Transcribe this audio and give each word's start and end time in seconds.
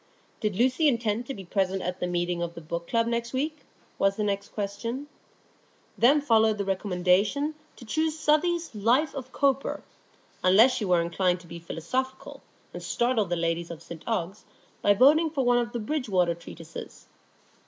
Did 0.39 0.55
Lucy 0.55 0.87
intend 0.87 1.27
to 1.27 1.33
be 1.35 1.45
present 1.45 1.83
at 1.83 1.99
the 1.99 2.07
meeting 2.07 2.41
of 2.41 2.55
the 2.55 2.59
Book 2.61 2.87
Club 2.87 3.05
next 3.05 3.33
week? 3.33 3.57
was 3.99 4.15
the 4.15 4.23
next 4.23 4.49
question. 4.49 5.05
Then 5.95 6.21
followed 6.21 6.57
the 6.57 6.65
recommendation 6.65 7.53
to 7.75 7.85
choose 7.85 8.17
Southey's 8.17 8.73
"Life 8.73 9.13
of 9.13 9.31
Cowper," 9.31 9.83
unless 10.43 10.71
she 10.73 10.85
were 10.85 11.01
inclined 11.03 11.39
to 11.41 11.45
be 11.47 11.59
philosophical, 11.59 12.41
and 12.73 12.81
startle 12.81 13.25
the 13.25 13.35
ladies 13.35 13.69
of 13.69 13.83
St 13.83 14.01
Ogg's 14.07 14.43
by 14.81 14.95
voting 14.95 15.29
for 15.29 15.45
one 15.45 15.59
of 15.59 15.71
the 15.71 15.77
Bridgewater 15.79 16.33
Treatises. 16.33 17.05